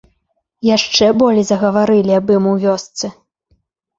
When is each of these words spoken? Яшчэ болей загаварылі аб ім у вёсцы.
Яшчэ 0.75 1.09
болей 1.21 1.45
загаварылі 1.51 2.11
аб 2.21 2.27
ім 2.37 2.43
у 2.53 2.53
вёсцы. 2.63 3.05